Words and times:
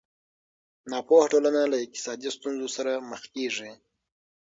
ناپوهه 0.91 1.27
ټولنه 1.31 1.61
له 1.71 1.77
اقتصادي 1.83 2.29
ستونزو 2.37 2.67
سره 2.77 2.91
مخ 3.09 3.21
کېږي. 3.33 3.71